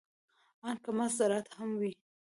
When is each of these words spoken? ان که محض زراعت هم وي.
ان 0.67 0.75
که 0.83 0.89
محض 0.97 1.13
زراعت 1.19 1.47
هم 1.57 1.69
وي. 1.79 1.91